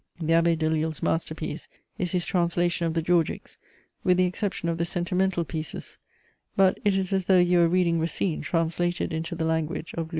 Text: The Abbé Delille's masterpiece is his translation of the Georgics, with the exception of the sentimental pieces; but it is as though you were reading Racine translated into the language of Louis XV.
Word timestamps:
The 0.17 0.33
Abbé 0.33 0.57
Delille's 0.57 1.03
masterpiece 1.03 1.67
is 1.99 2.11
his 2.11 2.25
translation 2.25 2.87
of 2.87 2.95
the 2.95 3.03
Georgics, 3.03 3.57
with 4.03 4.17
the 4.17 4.25
exception 4.25 4.67
of 4.67 4.79
the 4.79 4.83
sentimental 4.83 5.45
pieces; 5.45 5.99
but 6.55 6.79
it 6.83 6.95
is 6.97 7.13
as 7.13 7.25
though 7.27 7.37
you 7.37 7.59
were 7.59 7.67
reading 7.67 7.99
Racine 7.99 8.41
translated 8.41 9.13
into 9.13 9.35
the 9.35 9.45
language 9.45 9.93
of 9.93 9.99
Louis 9.99 10.05
XV. 10.05 10.09